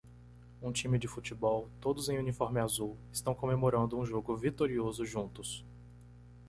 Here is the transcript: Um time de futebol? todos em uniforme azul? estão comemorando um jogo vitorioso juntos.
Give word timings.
Um 0.63 0.71
time 0.71 0.97
de 0.97 1.07
futebol? 1.07 1.69
todos 1.79 2.09
em 2.09 2.17
uniforme 2.17 2.59
azul? 2.59 2.97
estão 3.13 3.35
comemorando 3.35 3.99
um 3.99 4.03
jogo 4.03 4.35
vitorioso 4.35 5.05
juntos. 5.05 5.63